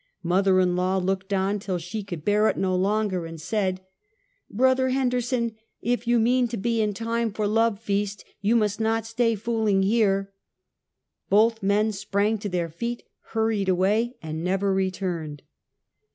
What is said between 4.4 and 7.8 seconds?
Brother Henderson, if you mean to be in time for love